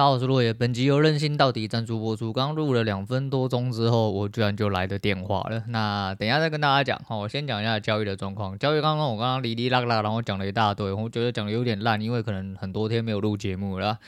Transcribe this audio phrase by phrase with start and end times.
[0.00, 0.50] 大家好，我是落叶。
[0.50, 2.32] 本集由任性到底赞助播出。
[2.32, 5.62] 刚录了两分多钟之后，我居然就来的电话了。
[5.68, 8.58] 那等一下再跟大家讲哈，我先讲一下交易的状况。
[8.58, 13.98] 交易刚刚我刚刚哩哩啦啦，然后讲了一大堆，我觉得讲的有点烂，因为可能很多天没有录节目了。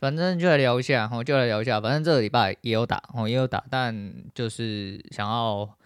[0.00, 1.78] 反正就来聊一下，哈，就来聊一下。
[1.78, 5.68] 反正这个礼拜也有打，哦，也有打，但就是想要。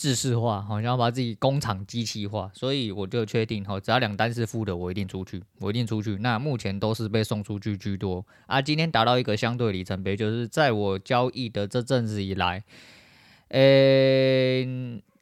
[0.00, 6.16] 制式化，好像要把自己工厂机器化，所以我就确定，只要两单是负的，我一定出去，我一定出去。
[6.22, 8.62] 那目前都是被送出去居多啊。
[8.62, 12.64] 今天达到一个相对里程碑，就是在我交易的这阵子以来，
[13.48, 14.64] 呃、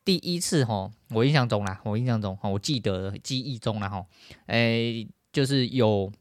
[0.05, 4.07] 第一次哈，我印象中啦，我印象中哈，我记得记忆中啦哈，
[4.47, 6.13] 诶、就是有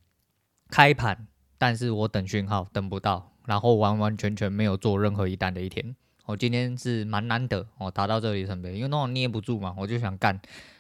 [0.72, 1.28] 开盘，
[1.60, 5.96] 但是我等讯号等不到，然后完完全全没有做任何一单的一天。
[6.28, 10.38] 我今天是蛮难得哦，达到这里程碑，因为那种捏不住嘛，我就想干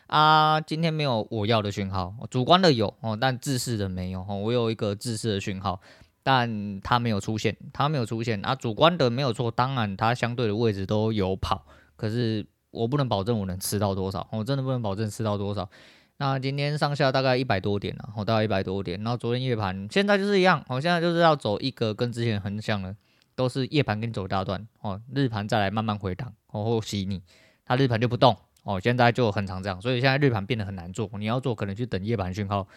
[0.08, 0.60] 啊。
[0.60, 4.36] 今天没有我要的讯号，主观的有哦，但自视的没有哦。
[4.36, 5.80] 我有一个自视的讯号，
[6.22, 8.54] 但它没有出现，它没有出现啊。
[8.54, 15.70] 主观的没有错，当然它相对的位置都有跑，可是我不能保证我能吃到多少，我真的不能保证吃到多少。
[16.18, 22.94] 那今天上下大概一百多点了，我大概一百多点，然后昨天夜盘现在就是一样，我现在就是要走一个跟之前很像的。
[23.38, 27.22] 都是夜盘跟走大段哦，日盘再来慢慢回档，然后洗你，
[27.64, 32.68] 它日盘就不动哦，现在就很常这样，所以现在日盘变得很难做，你要做可能去等夜盘讯号，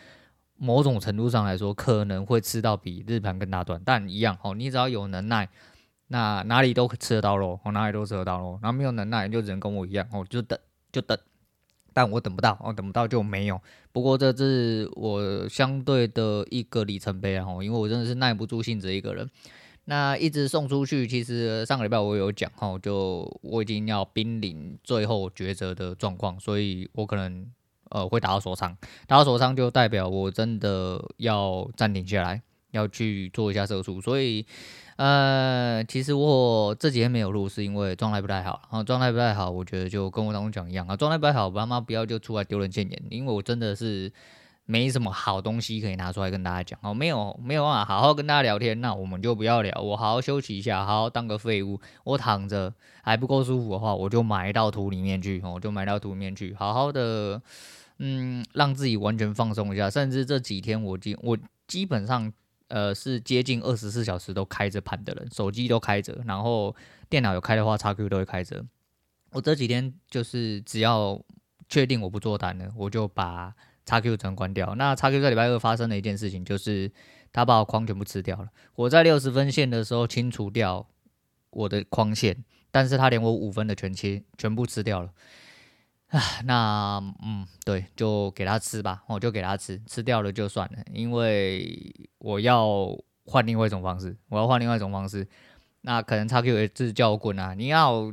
[0.58, 5.48] 某种程度上来说可能会吃到比日盘更大段，但一样哦，你只要有能耐，
[6.08, 10.58] 那哪里都吃得到喽，哦哪里都吃得到喽，然后没有能耐就只能跟我一样哦，就等
[10.92, 11.18] 就等，
[11.94, 13.58] 但我等不到哦，等不到就没有，
[13.92, 19.30] 不过这是我相对的一个里程碑啊，因为我真的是耐不住性子一个人。
[19.86, 27.44] 那一直送出去，其实上个礼拜我有讲哈，就我已经要濒临最后抉择的状况，所以我可能
[27.88, 28.76] 呃会打到锁仓，
[29.08, 34.00] 打到锁仓就代表我真的要暂停下来，要去做一下射出。
[34.00, 34.46] 所以
[34.96, 44.12] 呃，其实我这几天没有录，是因为状态不太好，然后状态不太好，我觉得就跟我当中讲一样啊，状态不太好，妈妈不要就出来丢人现眼，因为我真的是。
[44.66, 46.78] 没什么好东西可以拿出来跟大家讲。
[46.82, 52.72] 哦，没有没有办法好好跟大家聊天，那我们就不要聊，我好好休息一下，好好当个废物，我躺着
[53.02, 57.42] 还不够舒服的话，我就埋到土里面去，我就埋到土里面去，好好的，
[57.98, 62.32] 嗯，让自己完全放松一下，甚至这几天我基我基本上
[62.68, 66.76] 呃是接近二十四小时都开着盘的人，手机都开着，然后
[67.08, 68.64] 电脑有开的话，XQ 都会开着，
[69.32, 71.20] 我这几天就是只要
[71.68, 73.52] 确定我不做单了，我就把。
[73.90, 76.90] XQ 只能关掉，那 XQ 在礼拜二发生的一件事情，就是
[77.32, 78.48] 他把我框全部吃掉了。
[78.76, 80.86] 我在六十分线的时候清除掉
[81.50, 85.10] 我的框线，但是他连我五分的全切全部吃掉了。
[86.08, 92.88] 啊，那嗯，对，就给他吃吧，我就给他吃，吃掉了就算了，因为我要
[93.24, 95.26] 换另外一种方式，我要换另外一种方式。
[95.82, 97.54] 那可能 XQ 也是叫我滚啊！
[97.54, 98.12] 你要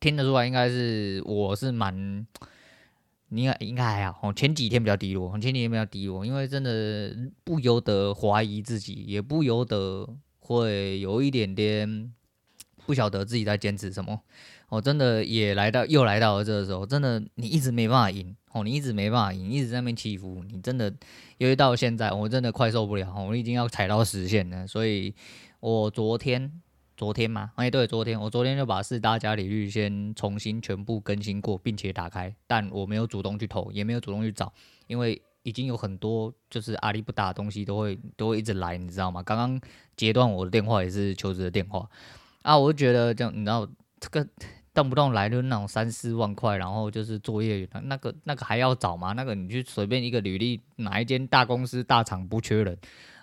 [0.00, 2.26] 听得出来，应该是我是蛮。
[3.30, 10.08] 你应该应该还好，前几天比较低落，前几天比较低落，因为真的不由得怀疑自己，也不由得
[10.38, 12.12] 会有一点点
[12.86, 14.20] 不晓得自己在坚持什么。
[14.70, 20.92] 我真的也来到，又来到了这个时候，真的你一直没办法赢，哦，你一直没办法赢，一直在那边起伏，你真的，
[21.36, 25.14] 因为到现在我真的快受不了，我已经要踩到实线了，所以
[25.60, 26.60] 我昨天。
[26.98, 34.52] 昨天嘛，哎，对，昨天我昨天就把四大家里率先重新全部更新过，并且打开，但我没有主动去投，也没有主动去找，
[34.88, 39.22] 因为已经有很多就是阿里不打的东西都会都会一直来，你知道吗？
[39.22, 39.60] 刚刚
[39.96, 41.88] 截断我的电话也是求职的电话
[42.42, 43.64] 啊，我就觉得这样，你知道
[44.00, 44.28] 这个
[44.74, 49.12] 动不动来就那种三四万块，然后就是作业员，那个那个还要找吗？
[49.12, 52.76] 那个你去随便一个履历，哪一间大公司大厂不缺人，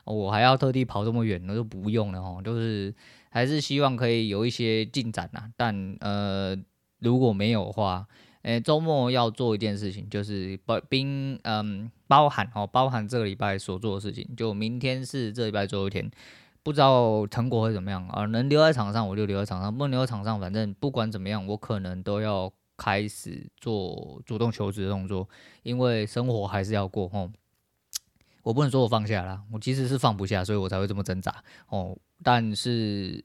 [0.05, 2.95] 我还要特地跑这么远，那就不用了哦，就是。
[3.35, 6.57] 还是希望可以有一些进展呐，但呃，
[6.99, 8.07] 如果没有的话，
[8.43, 16.09] 诶，周末要做一件事情，就是包并嗯包含哦，包含这个礼拜所做的事情，就明天是这礼拜最后一天，
[16.63, 18.25] 不知道成果会怎么样啊？
[18.27, 25.27] 能留在场上我就留在场上，不能留在场上，反正不管怎么样，我可能都要开始做主动求职的动作，
[25.63, 27.29] 因为生活还是要过吼。
[28.45, 31.97] 我不能说我放下了，我其实是放不下，所以我才会这么挣扎哦。
[32.21, 33.23] 但是，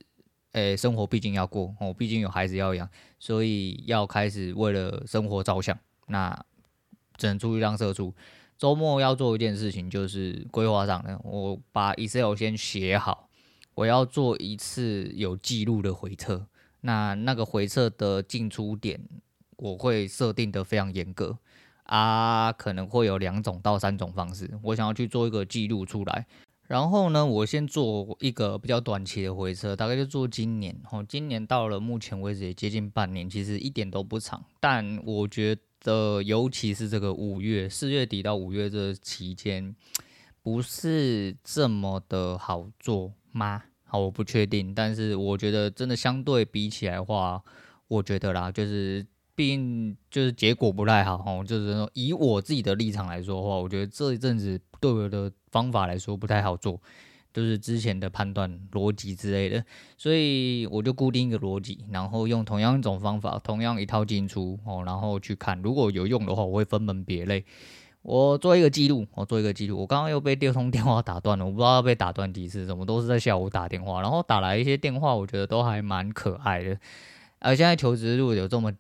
[0.52, 2.88] 诶、生活毕竟要过哦，毕竟有孩子要养，
[3.18, 5.78] 所以要开始为了生活着想。
[6.06, 6.34] 那
[7.18, 8.14] 只能出去当社畜。
[8.56, 13.28] 周末要做一件事情，就是规划上呢，我把 Excel 先写好，
[13.74, 16.46] 我要做一次有记录的回测。
[16.80, 18.98] 那那个回测的进出点，
[19.58, 21.36] 我会设定的非常严格。
[21.90, 26.24] 啊，可能会有两种到三种方式，我想要去做一个记录出来，
[26.68, 30.80] 然后呢，我先做一个比较短期的回测，大概就做今年。
[30.92, 34.40] 哦，今年到了目前为止也接近半年，其实一点都不长。
[34.60, 39.74] 但我觉得，尤其是这个五月、四月底到五月这期间，
[40.44, 43.64] 不是这么的好做吗？
[43.82, 44.72] 好，我不确定。
[44.72, 47.42] 但是我觉得，真的相对比起来的话，
[47.88, 49.04] 我觉得啦，就是。
[49.40, 56.78] 毕竟就是结果不太好哦，就是说以我自己的立场来说的话，我觉得这一阵子对我的方法来说不太好做，
[57.32, 59.64] 就是之前的判断逻辑之类的，
[59.96, 67.42] 所以我就固定一个逻辑，然后用同样一种方法，同样一套进出哦，然后去看，如果有用的话，我会分门别类，
[68.02, 69.78] 我做一个记录，我做一个记录。
[69.78, 76.78] 我刚刚又被第二通电话打断了，我不知道被打断几次，怎么都是在下午打电话，然后打来一些电话，我觉得都还蛮可爱的，
[77.38, 78.70] 而现在求职如果有这么。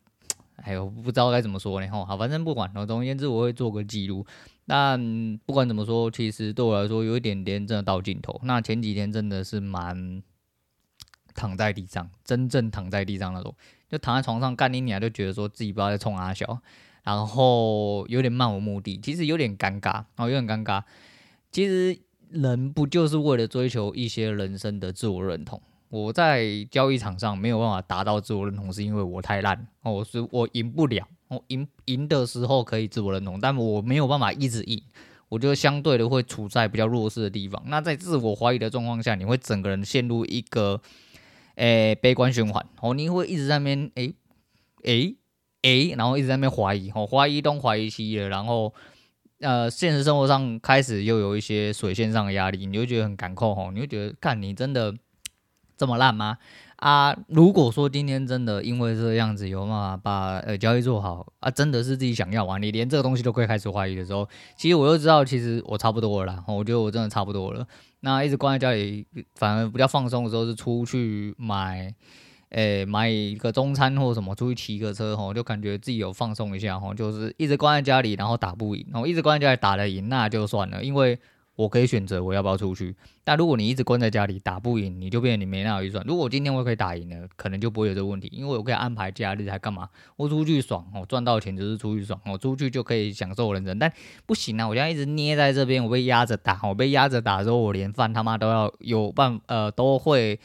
[0.62, 1.88] 哎呦，不知道该怎么说呢？
[1.88, 4.24] 吼，好，反正不管，总而言之，我会做个记录。
[4.66, 8.40] 但不管怎么说，其实对我来说，有一点点真的到尽头。
[8.44, 10.22] 那前几天真的是蛮
[11.34, 13.54] 躺在地上，真正躺在地上那种，
[13.88, 16.60] 就躺在床上干你娘，就觉得说自己不知道在冲阿小，
[17.02, 20.82] 然后有点漫无目的，其实有点尴尬，哦，有点尴尬。
[21.50, 21.98] 其实
[22.28, 25.60] 人不就是为了追求一些人生的自我认同？
[25.90, 31.06] 我在交易场上没有办法达到自我认同，是因为我太烂哦，是我赢不了。
[31.28, 34.80] 我赢赢的时候可以自我认同，但我没有办法一直赢，
[35.28, 37.60] 我就相对的会处在比较弱势的地方。
[37.66, 40.80] 那在自我怀疑的状况下，你会整个人陷入一个
[41.56, 44.14] 诶、悲观循环哦，你会一直在那边诶
[44.84, 45.16] 诶
[45.62, 48.72] 诶，然后一直在那边怀疑哦，怀疑东怀疑西的，然后
[49.40, 54.94] 呃现实生活上开始又有一些水线上的压力，你就觉得很感控哦，你会觉得看你真的。
[55.80, 56.36] 这么烂吗？
[56.76, 66.44] 啊，如果说今天真的因为这样子有办法把呃交易做好啊，真的是自己想要啊，你连这个东西都可以开始怀疑的时候，其实我就知道，其实我差不多了啦。
[66.46, 67.66] 我觉得我真的差不多了。
[68.00, 69.06] 那一直关在家里，
[69.36, 71.94] 反而比较放松的时候是出去买，
[72.50, 76.92] 诶，买一个中餐或什么，出去骑个车吼，就感觉自己有放松一下吼。
[76.92, 81.18] 就是一直关在家里，然后打不赢，然后一直关在家里打得赢，那就算了，因为。
[81.60, 86.02] 我可以选择我要不要出去，但如果你一直关在家里打不赢，你就变成你没那预算。
[86.06, 89.86] 如果今天我可以打赢了，可能就不会有这个问题，因为我可以安排假日还干嘛？
[90.16, 93.78] 我出去爽，我赚到钱就是出去爽，我出去就可以享受人生。
[93.78, 93.92] 但
[94.24, 100.40] 不行啊，我现在一直捏在这边，我被压着打，我被压着打的时候，我连饭他妈都要有办呃都会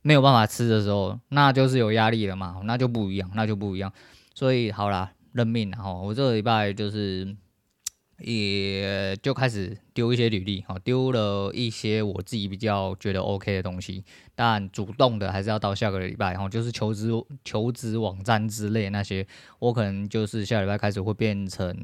[0.00, 3.92] 没有办法吃的时候，那就是有压力了嘛，那就不一样，那就不一样。
[4.34, 7.36] 所以好啦，认命了哈，我这个礼拜就是。
[8.26, 14.02] 也就开始丢一些履历，哈，丢了一些我自己比较觉得 OK 的东西，
[14.34, 17.10] 但主动的还是要到下个礼拜，哈，就是求职
[17.44, 19.26] 求职网站之类那些，
[19.58, 21.76] 我可能就是下礼拜开始会变成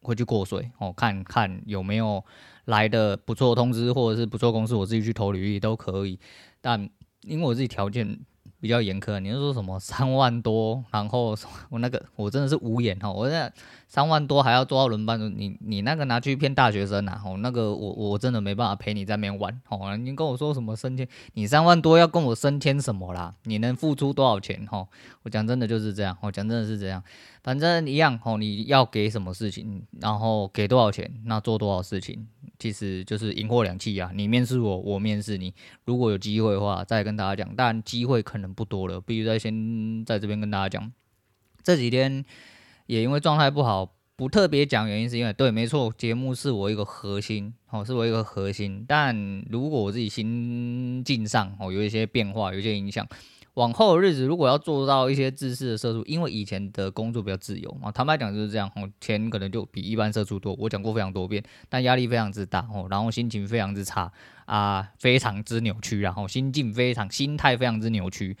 [0.00, 2.24] 会去过水，哦，看看有没有
[2.64, 6.18] 来的不错通知或者是不错公司，我自己去投履历都可以，
[6.62, 6.88] 但
[7.20, 8.18] 因为我自己条件。
[8.60, 11.36] 比较严苛，你是说什么三万多，然后
[11.68, 13.48] 我那个我真的是无言哈，我那
[13.88, 23.34] 三万多还要做到轮班，你你那个拿去骗大学生啊，哦，那个我我真的没办法陪你在那边玩，哦，你跟我说什么升迁，你三万多要跟我升迁什么啦？
[23.44, 24.64] 你能付出多少钱？
[24.66, 24.86] 哈，
[25.22, 27.02] 我讲真的就是这样，我讲真的是这样，
[27.42, 32.28] 反正一样，哦，你要给什么事情，然后给多少钱，那做多少事情。
[32.58, 34.10] 其实就是银货两气啊！
[34.12, 35.54] 你面试我，我面试你。
[35.84, 37.54] 如果有机会的话，再跟大家讲。
[37.54, 40.92] 但机会可能不多了，必须再先在这边跟大家讲。
[41.62, 42.24] 这几天
[42.88, 48.82] 也因为状态不好，不特别讲原因，是因为对，没错，节目是我一个核心，哦，是我一个核心。
[48.88, 49.14] 但
[49.50, 53.06] 如果我自己心境上哦有一些变化，有一些影响。
[53.54, 60.54] 往后的日子，如果要做到一些自私的社畜，因为以前的工作比较自由啊，坦白讲就是这样，哦，钱可能就比一般社畜多。
[60.58, 64.12] 我讲过非常多遍，但压力非常之大哦，然后心情非常之差
[64.46, 68.36] 啊，非常之扭曲，然后心境非常、心态非常之扭曲，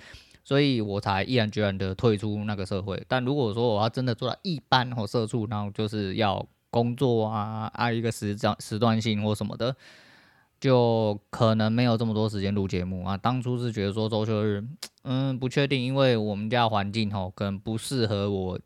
[0.48, 3.04] 所以我才毅然决然的退出那个社会。
[3.06, 9.76] 但如果说我要真的做到一般或社畜，然后就是要工作啊，啊一个时段时段性或什么的。
[10.58, 13.14] 就可能没有这么多时间录节目啊。
[13.14, 14.64] 当初是觉得说周休日，
[15.02, 18.58] 嗯，不确定，因为我们家环境吼，可能不适合我，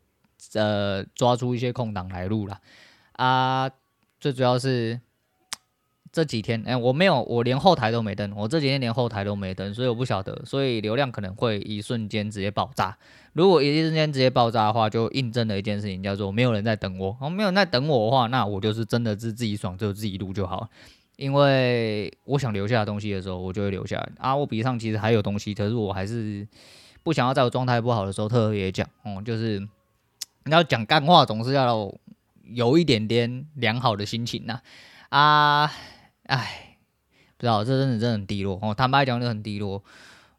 [0.53, 2.61] 呃，抓出一些空档来录啦。
[3.13, 3.69] 啊。
[4.19, 5.01] 最主要是
[6.13, 12.95] 这几天，哎、我没有，我连后台都没登，我这几天连后台都没登，所以我不晓得，所以流量可能会一瞬间直接爆炸。
[13.33, 17.17] 如果一瞬间直接爆炸的话，就印证了一件事情，叫做没有人在等我。
[17.19, 20.69] 哦，没有人在等我的话，那我就是真的是自己爽，就自己录就好。
[21.15, 24.35] 因为我想留下东西的时候，我就会留下啊。
[24.35, 26.47] 我笔上其实还有东西，可是我还是
[27.01, 28.85] 不想要在我状态不好的时候特别讲。
[29.01, 29.59] 哦、嗯，就是
[30.45, 31.91] 你要讲干话，总是要
[32.43, 34.59] 有一点点良好的心情呐。
[35.09, 35.71] 啊，
[36.37, 36.77] 哎，
[37.37, 38.73] 知道这真的真的很低落哦。
[38.73, 39.83] 坦白讲，就很低落，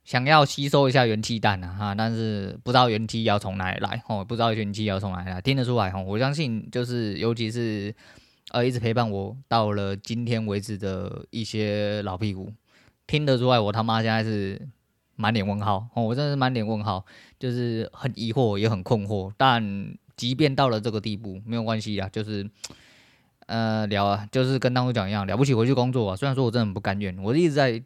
[0.05, 6.03] 想要吸收一下元气弹啊哈，但是不知道元气要从哪里来哦，不知道元气要从哪里来，听得出来哦。
[6.07, 7.95] 我相信就是，尤其是
[8.51, 12.53] 呃，一直陪伴我到了今天为止的一些老屁股，
[13.07, 14.69] 听得出来，我他妈现在是。
[15.17, 17.07] 满脸问号哦，我真的是满脸问号，
[17.39, 19.33] 就是很疑惑，也很困惑。
[19.37, 22.45] 但即便到了这个地步，没有关系啊，就是
[23.47, 26.17] 呃聊啊，就是跟当初讲一样，了不起回去工作啊。
[26.17, 27.83] 虽然说我真的很不甘愿，我一直在，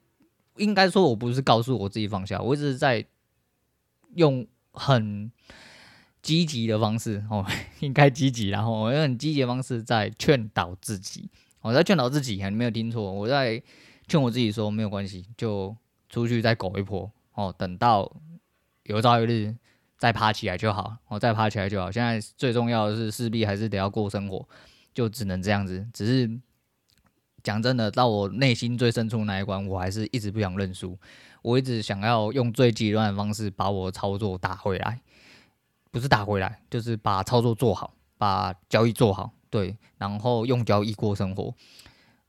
[0.56, 3.04] 应该说我不是告诉我自己放下，我一直在
[4.14, 5.30] 用很
[6.22, 7.44] 积极的方式哦，
[7.80, 11.28] 应该积极，然后我用很积极的方式在劝导自己，
[11.60, 13.62] 我在劝导自己，你没有听错，我在
[14.06, 15.76] 劝我自己说没有关系，就
[16.08, 17.10] 出去再苟一波。
[17.34, 18.10] 哦，等到
[18.82, 19.54] 有朝一日
[19.96, 21.88] 再爬起来就好，哦，再爬起来就好。
[21.88, 24.48] 现在最重要的是，势必还是得要过生活，
[24.94, 25.86] 就只能这样子。
[25.92, 26.30] 只是
[27.42, 30.98] 讲真的，到我内心最深处那一关，我还是一直不想认输。
[31.42, 35.00] 我一直想要用最极端的方式把我操作打回来，
[35.90, 41.54] 不是打回来，就是把操作做好，把交易做好，对，然后用交易过生活。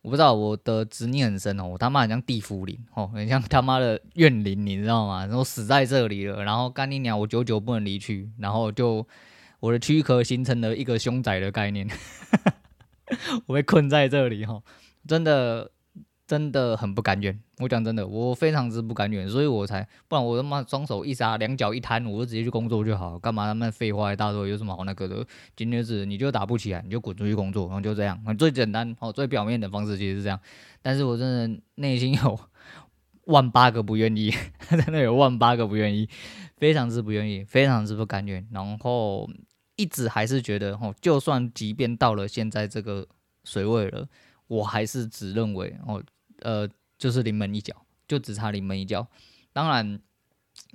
[0.01, 5.25] 我不知道我的执念很深哦，我他妈很像地缚灵哦，很像他妈的怨灵，你知道吗？
[5.25, 9.05] 然后死在这里了，然后干你娘，我久久不能离去，然后就
[9.59, 11.87] 我的躯壳形成了一个凶宅的概念，
[13.47, 14.61] 我被困在这里哈，
[15.07, 15.71] 真的。
[16.29, 25.25] 真的很不甘愿，我讲真的，我非常之不甘愿，所以我才，不然我他妈双手一撒，两脚一摊，我就直接去工作就好，干嘛他妈废话一大堆，有什么好那个的？
[25.55, 30.39] 今天是你就打不起来，你就滚出去工作，然后就这样，最简单哦，最表面的方式其实是这样，
[30.83, 32.39] 但是我真的内心有
[33.25, 34.31] 万八个不愿意，
[34.69, 36.07] 真的有万八个不愿意，
[36.57, 39.27] 非常之不愿意，非常之不甘愿，然后
[39.79, 43.07] 一直还是觉得哦，就算即便到了现在这个
[43.43, 44.07] 水位了，
[44.47, 46.03] 我还是只认为哦。
[46.41, 46.65] 呃，
[46.97, 47.75] 就是临门一脚，
[48.07, 49.05] 就只差临门一脚。
[49.51, 49.99] 当然，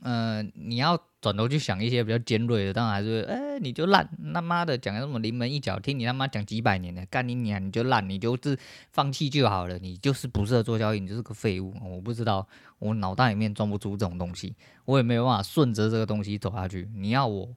[0.03, 8.59] 呃，你要转头去想一些比较尖锐的，当然还是，哎、你就烂，他妈的讲什么临门一脚，听你他妈讲几百年的，干你娘，你就烂，你就是
[8.93, 11.73] 放弃就好了，你就是不适合做交易，你就是个废物。
[11.83, 12.47] 我不知道，
[12.79, 16.91] 我脑袋里面装不出这种东西，我也没有办法顺着这个东西走下去。
[16.95, 17.49] 你要我，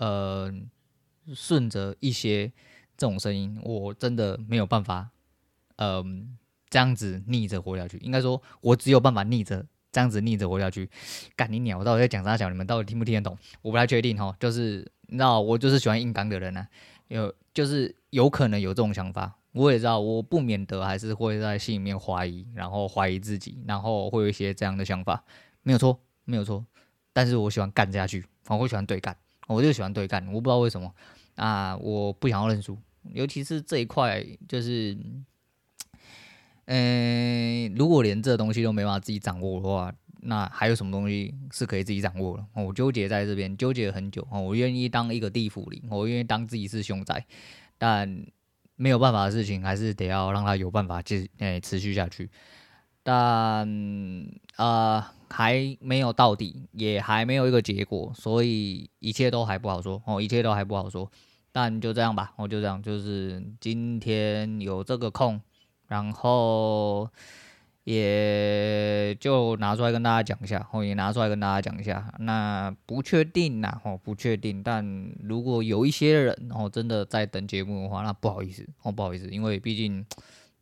[0.00, 0.50] 呃，
[1.34, 2.48] 顺着一些
[2.96, 5.10] 这种声音，我真的没有办法，
[5.76, 6.38] 嗯、
[6.70, 10.88] 这样子逆着活下去，应该说，我只有办法逆着这样子逆着活下去。
[11.36, 12.34] 干你鸟，我到底在讲啥？
[12.34, 13.36] 小你们到底听不听得懂？
[13.60, 14.34] 我不太确定哈。
[14.40, 16.66] 就是你知道，我就是喜欢硬刚的人呢、
[17.08, 25.22] 有就是有可能有这种想法，我也知道，我不免得还是会在心里面怀疑，然后怀疑自己，然后会有一些这样的想法，
[25.62, 26.64] 没有错，没有错。
[27.12, 29.14] 但是我喜欢干下去，我会喜欢对干，
[29.54, 30.26] 我就喜欢对干。
[30.28, 30.94] 我不知道为什么
[31.36, 32.78] 啊，我不想要认输，
[33.12, 34.96] 尤其是这一块，就是。
[36.72, 42.46] 嗯，如果连这东西都没办法自己掌握的话，那还有什么东西是可以自己掌握的？
[42.62, 44.24] 我纠结在这边，纠结了很久。
[44.30, 47.26] 我愿意当一个地府灵，我愿意当自己是凶宅，
[47.76, 48.24] 但
[48.76, 52.30] 没有办法的事情，还是得要让它有办法继诶持续下去。
[53.02, 53.66] 但
[54.56, 60.02] 呃，还没有到底，也还没有一个结果，所以一切都还不好说。
[60.04, 61.10] 哦，一切都还不好说。
[61.52, 65.40] 但就这样吧，我就这样，就是今天有这个空。
[65.88, 67.10] 然后
[67.82, 72.14] 也就拿出来跟大家讲一下，哦，也拿出来跟大家讲一下。
[72.20, 74.62] 那不确定呐，哦，不确定。
[74.62, 80.06] 但如果有一些人哦，真的在等节目的话，那不好意思，哦，不好意思，因为毕竟，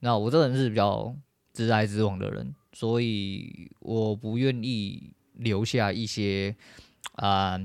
[0.00, 1.14] 那我这个人是比较
[1.58, 6.54] 直来直往的人，所以我不愿意留下一些
[7.14, 7.58] 啊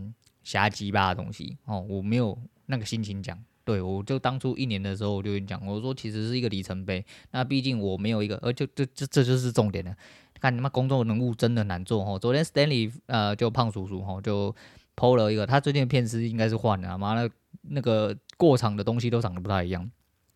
[0.43, 2.35] 瞎鸡巴的东西哦，我没有
[2.65, 3.37] 那个心情讲。
[3.63, 7.05] 对，我就当初一年的时候，我就跟你讲，我说其实是一个里程碑。
[7.29, 9.95] 那毕竟我没有一个，而就这这这就是重点了。
[10.41, 12.17] 看你妈公众人物真的难做哦。
[12.17, 14.53] 昨天 Stanley 呃就胖叔叔哈就
[14.95, 17.29] PO 了一个，他最近的片师应该是换了，妈的
[17.61, 19.89] 那个过场的东西都长得不太一样。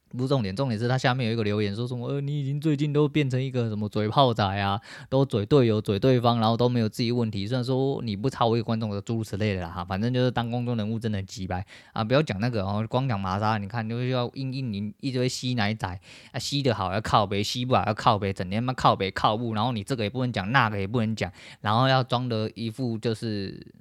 [0.10, 7.46] 不是重点，重点是他下面有一个留言说什么，呃，你已经最近都变成一个什么嘴炮仔啊，都嘴队友、嘴对方，然后都没有自己问题。
[7.46, 12.04] 虽然说你不超一个观众的诸如此类的啦，哈，反正就是当公众人物真的很鸡掰啊！
[12.04, 15.88] 不要讲那个哦，光讲麻莎，你看就是要硬硬你一堆吸奶仔
[16.32, 23.74] 啊，吸得好要靠北，吸不好要靠北，整天嘛靠北靠步，然后你这个也不能讲，那个也不能讲，然后要装的一副就是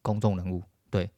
[0.00, 1.10] 公众人物，对。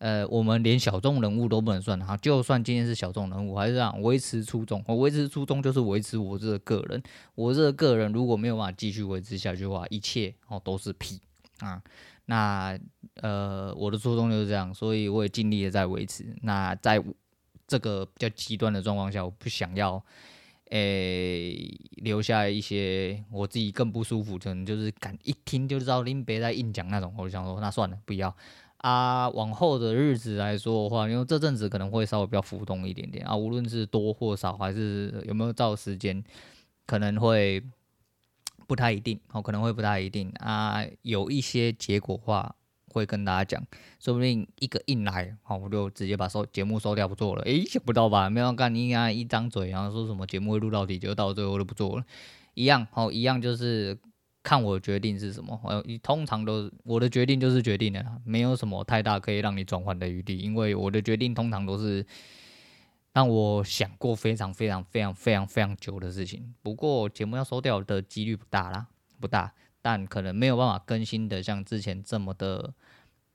[0.00, 4.82] 呃，我们连小众人物都不能算哈，就算今天是小众人物，还是这样维持初衷。
[4.86, 7.02] 我维持初衷就是维持我这个个人，
[7.34, 11.20] 我这个个人如果没有办法继续维持下去的话，一切哦都是屁
[11.58, 11.82] 啊。
[12.24, 12.78] 那
[13.16, 16.34] 呃，我的初衷就是这样，所以我也尽力的在维持。
[16.40, 17.02] 那在
[17.66, 20.02] 这个比较极端的状况下，我不想要
[20.70, 28.34] 诶留下一些我自己更不舒服，可能就是敢一听就知道林北在硬讲那种，我就想说那算了，不要
[28.80, 29.28] 啊。
[29.30, 36.22] 往后的日子来说的话，因为这阵子可能会稍微比较浮动一点点啊，无论是多或少，还是有没有照时间，
[36.86, 37.62] 可能会
[38.66, 42.54] 不太一定，哦，可能会不太一定啊，有一些结果话。
[42.92, 43.64] 会跟大家讲，
[44.00, 47.42] 说不定一个硬来，好，我就直接把收节目收掉不做了。
[47.44, 48.28] 诶，想不到吧？
[48.28, 52.04] 没有干，你啊一张嘴，然后说什么节目会录到底，就到最后都不做了，
[52.54, 53.96] 一样，好，一样就是
[54.42, 55.58] 看我决定是什么。
[55.62, 62.04] 我通常都我的决定就是决定的，没有什么太大可以让你转换的余地，因为我的决定通常都是
[63.12, 66.54] 让我想过非常非常非常非常非常久的事情。
[66.62, 68.86] 不过节目要收掉的几率不大啦，
[69.20, 69.52] 不大。
[69.82, 72.74] 但可能没有办法更新的像之前这么的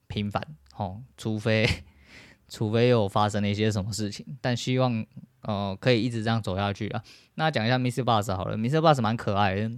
[0.06, 0.40] 频繁，
[0.78, 1.68] 哦，除非
[2.48, 5.04] 除非有发生了一些什么事情，但希望
[5.42, 7.04] 呃可以一直这样走下去啊。
[7.34, 8.04] 那讲一下 Mr.
[8.04, 8.78] Bus 好了，Mr.
[8.78, 9.72] Bus 蛮可爱的，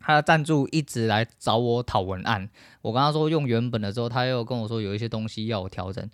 [0.00, 2.48] 他的赞助一直来找我讨文案，
[2.82, 6.08] 我跟他说用原本的时候，他又跟我说有一些东西要我调整。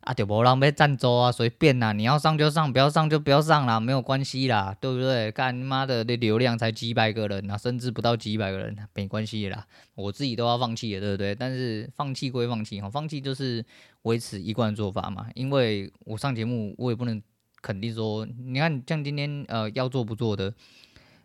[0.00, 5.30] 啊，就无人要赞助啊，随便啦，你要上就上，不要上就不要上啦，没有关系啦，对不对？
[5.32, 9.66] 干妈的，那流量才几百个人啊，甚至不到几百个人，没关系啦，
[9.96, 11.34] 我自己都要放弃了，对不对？
[11.34, 13.62] 但是放弃归放弃，哈，放弃就是
[14.02, 17.20] 维持一贯做法嘛，因为我上节目，我也不能
[17.60, 20.54] 肯定说，你看像今天呃要做不做的。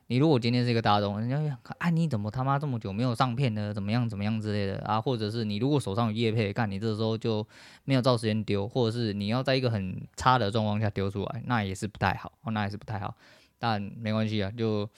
[0.07, 3.73] 你如果今天是一个大众，人家会想看，哎，你怎么他妈这么久没有上片呢？
[3.73, 4.99] 怎么样怎么样之类的啊？
[4.99, 7.45] 或者是你如果手上有叶配，看你这时候就
[7.85, 13.15] 没有照时间丢，或者是你要在一个很差的状况下丢出来，那也是不太好哦，那也是不太好。
[13.57, 14.89] 但没关系啊，就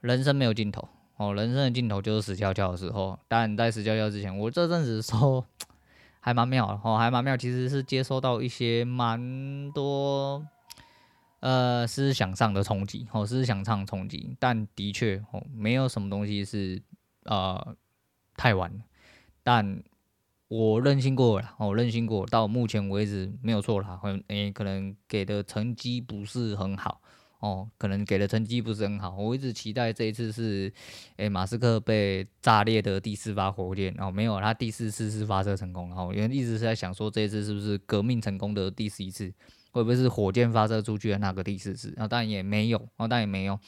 [0.00, 3.18] 人生没有尽头哦，人生的尽头就是死翘翘的时候。
[3.26, 5.44] 但在死翘翘之前，我这阵子说
[6.20, 10.46] 还蛮妙的哦，还蛮妙，其实是接收到一些蛮多。
[11.44, 16.80] 呃，思想上的冲击，哦，思想上冲击，但的确，哦，没有什么东西是
[17.24, 17.76] 呃
[18.34, 18.72] 太晚，
[19.42, 19.82] 但
[20.48, 27.02] 我任性过了，哦，任性过，到目前为止没有错啦，诶、欸，可能给的成绩不是很好，
[27.40, 30.72] 哦，可能给的成绩不是很好，我一直期待这一次是，
[31.16, 39.30] 诶、马斯克被炸裂的第四发火箭，哦，没有，他第四次是发射成功，然后原来一直是在想说这一次是不是革命成功的第四次。
[39.74, 41.92] 会不会是火箭发射出去的那个第四次？
[41.96, 43.58] 啊，当然也没有，啊，当然也没有。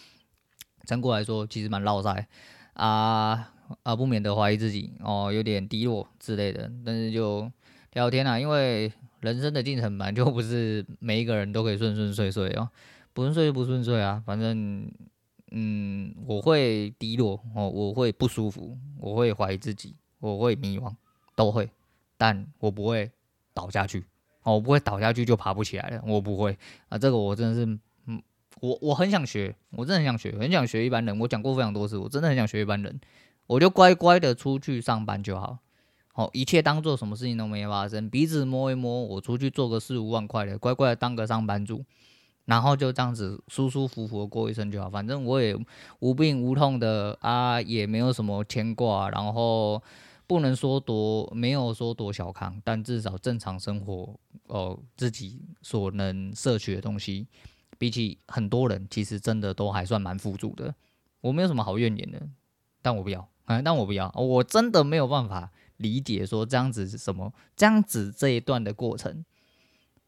[0.84, 2.28] 整过来说，其实蛮落赛
[2.74, 6.70] 啊啊，不免得怀疑自己哦，有点低落之类的。
[6.84, 7.50] 但是就
[7.94, 12.70] 聊天啊，因为人生的进程本来就不是每一个人都可以顺顺遂遂哦，
[13.12, 14.22] 不顺遂就不顺遂啊。
[14.24, 14.88] 反正
[15.50, 20.94] 嗯，我会低落哦，我会不舒服，我会怀疑自己，我会迷惘，
[21.34, 21.68] 都会，
[22.16, 23.10] 但我不会
[23.52, 24.04] 倒下去。
[24.52, 26.56] 我不会倒下去就爬不起来了，我不会
[26.88, 28.22] 啊，这个我真的是，嗯，
[28.60, 31.18] 我我很想学，我真的很想学，很想学一般人。
[31.18, 33.00] 我讲过非常多次，我真的很想学一般人，
[33.46, 35.58] 我就乖乖的出去上班就好，
[36.12, 41.84] 好，一切当做什么事情都没发生，鼻子摸一摸，我出去做个四五万块的，乖乖的当个上班族，
[42.44, 45.56] 然后就这样子舒舒服服的过一生就好，反正我也
[45.98, 49.82] 无病无痛的啊，也没有什么牵挂，然后。
[50.26, 57.26] 不能说多，没有说多小康，但至少正常生活哦，自己所能摄取的东西，
[57.78, 60.74] 比起很多人，其实真的都还算蛮富足的。
[61.20, 62.20] 我没有什么好怨言的，
[62.82, 69.24] 但我不要，嗯，但我不要，我真的没有办法理解说这样子是什么，这样子这一段的过程，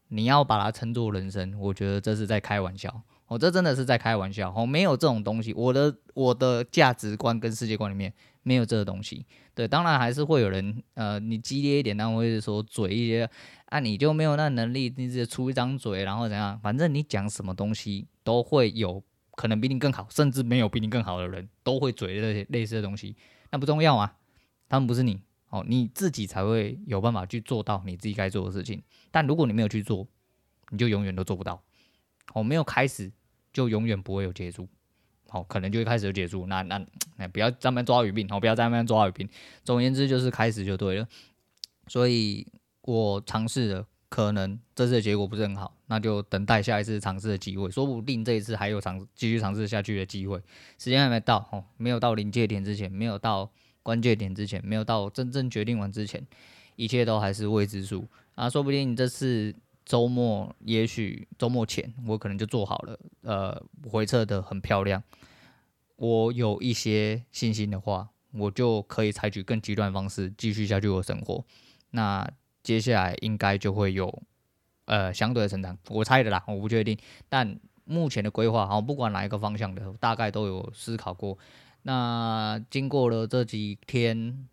[0.09, 3.03] 你要把它称作人生，我觉得这是在开玩笑。
[3.27, 8.11] 我、哦、这真的是在开玩笑，哦，没有这种东西，我的我的价值观跟世界观里面
[8.49, 9.23] 没有这个东西。
[9.53, 13.29] 对，当然还是会有人，呃，你激烈一点，然后或者说嘴一些，
[13.65, 16.59] 啊，你就没有那能力，你直接出一张嘴，然后怎样？
[16.59, 19.03] 反正你讲什么东西，都会有
[19.35, 23.15] 可能比你更好，甚至没有比你更好的人，都会嘴这些类似的东西，
[23.51, 24.17] 那不重要啊，
[24.67, 28.81] 他们不是你，哦，你自己才会有办法去做到你自己该做的事情。
[29.11, 30.07] 但如果你没有去做，
[30.69, 31.61] 你就永远都做不到。
[32.33, 33.11] 哦，没有开始。
[33.51, 34.69] 就永远不会有结束，
[35.29, 36.47] 好，可能就会开始就结束。
[36.47, 36.83] 那那
[37.17, 39.29] 那不要在那边抓语病，好，不要在那边抓语病。
[39.63, 41.07] 总而言之，就是开始就对了。
[41.87, 42.45] 所以
[42.81, 47.69] 我尝试了，可能这次的结果不是很好，那就等待下一次尝试的机会。
[47.69, 50.41] 说不定这一次还有尝继续尝试下去的机会。
[50.77, 53.51] 时间还没到，哦，没有到临界点之前，没有到
[53.83, 56.25] 关键点之前，没有到真正决定完之前，
[56.75, 58.49] 一切都还是未知数啊。
[58.49, 59.55] 说不定你这次。
[59.89, 65.01] 周末，也许周末前我可能就做好了，呃，回撤的很漂亮。
[65.95, 71.43] 我有一些信心的话，我就可以采取更极端的方式继续下去我的生活。
[71.89, 72.29] 那
[72.61, 74.21] 接下来应该就会有
[74.85, 76.95] 呃相对的成长，我猜的啦，我不确定。
[77.27, 81.35] 但目前的规划，好，不管哪一个方向的，大概都有思考过。
[81.81, 84.47] 那经过了这几天，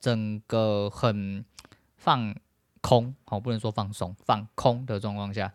[0.00, 1.44] 整个很
[1.96, 2.34] 放
[2.84, 5.50] 空，好，不能说放松，放空的状况下，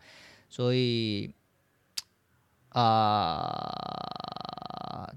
[0.48, 1.32] 所以
[2.70, 3.70] 啊、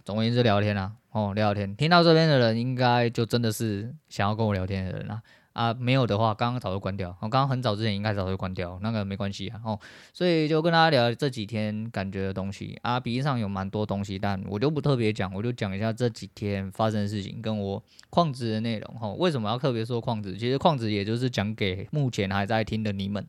[0.06, 5.24] 总而言之，聊天啊，哦，聊天，听到这边的人，应该就真的是想要跟我聊天的人啊。
[5.54, 7.16] 啊，没有的话，刚刚早就关掉。
[7.22, 9.62] 我刚刚很早之前应该早就关掉，那个没关系啊。
[9.64, 9.80] 哦，
[10.12, 18.96] 所以就跟大家聊这几天感觉的东西啊，笔记上有蛮多东西，但我就不特别讲，我就讲一下这几天发生的事情，跟我矿职的内容。
[18.96, 20.36] 哈，为什么要特别说矿职？
[20.38, 23.24] 其实矿职也就是讲给目前还在听的你们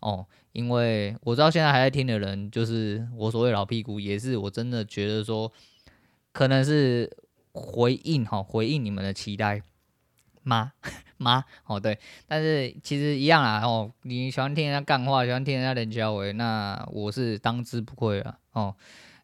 [0.00, 5.52] 哦，因为我知道现在还在听的人，就是我所谓老屁股，也是我真的觉得说，
[6.32, 7.08] 可能是
[7.52, 9.62] 回应哈，回应你们的期待。
[10.44, 10.72] 妈
[11.16, 18.74] 妈哦对，但是其实一样啊哦，你喜欢听人家干话，喜欢听人家冷笑话，那我是当之无愧了哦，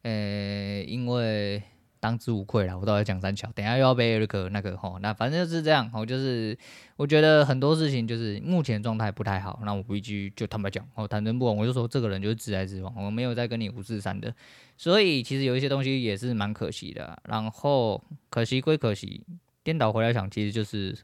[0.02, 1.62] 呃、因为
[1.98, 6.56] 当之无愧了，我都要讲三桥，等下又要背那个那个吼，那反正就是这样哦，就是
[6.96, 14.34] 我觉得很多事情就是目前状态不太好，那我必须就坦白讲哦，坦诚不公，我就说这个人就是直来直往，我没有在跟你五四三的，
[14.78, 19.22] 所以其实有一些东西也是蛮可惜的，然后可惜归可惜，
[19.62, 20.96] 颠倒回来想，其实就是。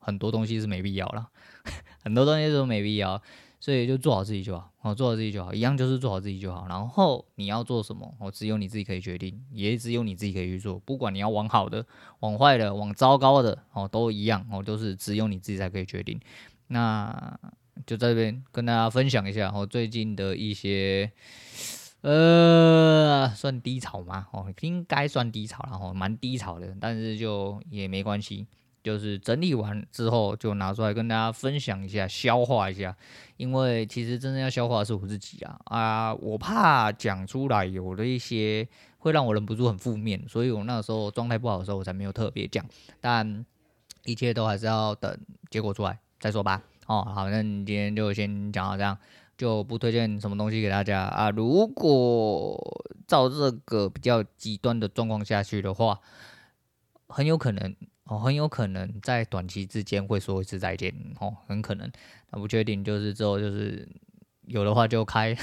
[0.00, 1.28] 很多东西是没必要了，
[2.02, 3.22] 很多东西都没必要，
[3.60, 6.66] 所以就做好自己就好，哦，做好自己就好，一样就是做好自己就好。
[6.68, 10.78] 然后你要做什么，哦，只有你自己可以决定，也只有你自己可以去做。
[10.80, 11.84] 不管你要往好的、
[12.20, 16.18] 往坏的、往糟糕的，哦，都一样，哦，都是只有你自己才可以决定。
[16.68, 17.38] 那
[17.86, 21.10] 就在这边跟大家分享一下，哦，最近的一些，
[22.02, 24.28] 呃，算低潮吗？
[24.32, 28.46] 哦，应该算低潮然后，蛮低潮的，但是就也没关系。
[28.82, 32.96] 就是整理完之后，就拿出来跟大家分享一下，消化一下。
[33.36, 36.14] 因为其实真正要消化的是我自己啊啊！
[36.14, 42.64] 我怕讲出来有的一些会让我忍不住很负面，所以我那时候状态不好的时候，我才没有特别讲。
[43.00, 43.44] 但
[44.04, 45.18] 一切都还是要等
[45.50, 46.62] 结果出来再说吧。
[46.86, 48.98] 哦，好，那你今天就先讲到这样，
[49.38, 51.30] 就不推荐什么东西给大家啊。
[51.30, 52.58] 如果
[53.06, 55.98] 照这个比较极端的状况下去的话，
[57.08, 57.74] 很有可能。
[58.10, 61.88] 哦，很有可能在短期之间会说一次再见哦，很可能，
[62.32, 63.88] 那不确定，就是之后就是
[64.46, 65.36] 有的话就开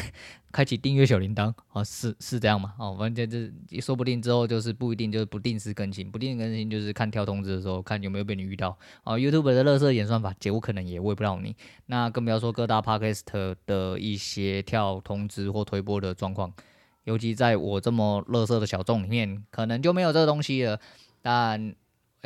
[0.52, 2.74] 开启订阅小铃铛哦，是是这样吗？
[2.78, 9.18] 哦，反正就是说不定之后就是不一定就是不定时更新，不定更新就是看跳通知的时候看有没有被你遇到哦。
[9.18, 16.52] YouTube 的垃圾演算法，结果可能也喂不到你，那更不要说各大 Podcast 的一些跳通知或推播的状况，
[17.06, 20.78] 尤其在我这么垃圾的小众里面，可能就没有这个东西了，
[21.22, 21.74] 但。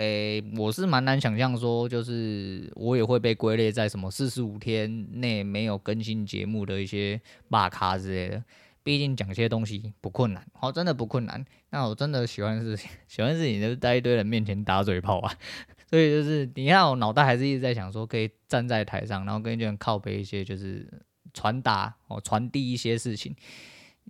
[0.02, 8.44] 诶、我是蛮难想象说，就是我也会被归类在什么四十五天内没有更新节目的一些骂咖之类的。
[8.82, 11.46] 毕竟讲些东西不困难，哦，真的不困难。
[11.70, 12.76] 那我真的喜欢是
[13.08, 15.32] 喜欢是你就在一堆人面前打嘴炮啊。
[15.88, 20.88] 所以就是你看我脑袋还是一直在想说，可以站在台上，然后跟一人靠背一些，就是
[21.32, 23.36] 传达哦，传递一些事情，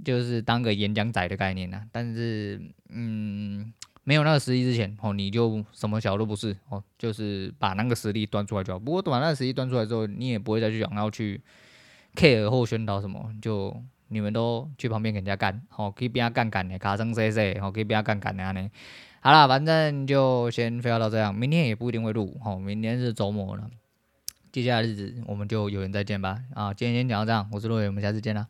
[0.06, 1.84] 就是当个演讲仔的概念呢、啊。
[1.91, 3.73] 但是，嗯。
[4.12, 8.78] 没有那个实力之前，哦，你就什么小都不是，哦，就是把那个实力端出来就好。
[8.78, 11.39] 不过把那个实力端出来之后，你也不会再去想要去
[12.13, 13.74] care 或宣导什么，就
[14.10, 18.69] 你们都去旁边给人家干，哦，可以边干干的，卡声塞塞哦，可以边干干的呢。
[19.21, 23.69] 好了，反正就先飞到这样，明天也不一定会录，哦，明天是周末了，
[24.52, 26.38] 接下来日子我们就有缘再见吧。
[26.54, 28.47] 啊，今天先讲到这样，我是陆伟，我们下次见啦。